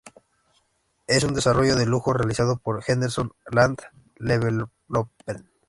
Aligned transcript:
Es 1.05 1.23
un 1.23 1.35
desarrollo 1.35 1.75
de 1.75 1.85
lujo 1.85 2.11
realizado 2.11 2.57
por 2.57 2.83
Henderson 2.87 3.33
Land 3.51 3.83
Development. 4.19 4.71